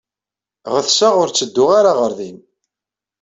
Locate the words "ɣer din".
1.99-2.37